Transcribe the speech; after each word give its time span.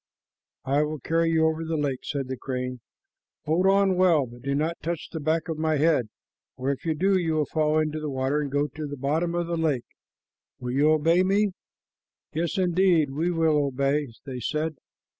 "I 0.65 0.81
will 0.81 0.97
carry 0.97 1.29
you 1.29 1.45
over 1.45 1.63
the 1.63 1.77
lake," 1.77 1.99
said 2.01 2.27
the 2.27 2.35
crane. 2.35 2.79
"Hold 3.45 3.67
on 3.67 3.95
well, 3.97 4.25
but 4.25 4.41
do 4.41 4.55
not 4.55 4.81
touch 4.81 5.09
the 5.11 5.19
back 5.19 5.47
of 5.47 5.59
my 5.59 5.77
head, 5.77 6.09
for 6.57 6.71
if 6.71 6.85
you 6.85 6.95
do, 6.95 7.19
you 7.19 7.35
will 7.35 7.45
fall 7.45 7.77
into 7.77 7.99
the 7.99 8.09
water 8.09 8.41
and 8.41 8.51
go 8.51 8.65
to 8.65 8.87
the 8.87 8.97
bottom 8.97 9.35
of 9.35 9.45
the 9.45 9.57
lake. 9.57 9.85
Will 10.59 10.71
you 10.71 10.89
obey 10.89 11.21
me?" 11.21 11.51
"Yes, 12.33 12.57
indeed, 12.57 13.11
we 13.11 13.29
will 13.29 13.63
obey," 13.67 14.07
they 14.25 14.39
said. 14.39 14.73